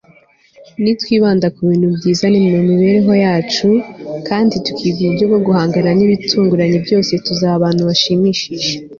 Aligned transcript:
nitwibanda 0.81 1.47
ku 1.55 1.59
bintu 1.69 1.87
byiza 1.97 2.25
mu 2.33 2.39
mibereho 2.69 3.11
yacu 3.25 3.69
kandi 4.27 4.53
tukiga 4.65 4.99
uburyo 5.03 5.25
bwo 5.29 5.39
guhangana 5.45 5.89
n'ibitunguranye 5.97 6.77
byose, 6.85 7.11
tuzaba 7.25 7.53
abantu 7.59 7.81
bishimye 7.89 8.39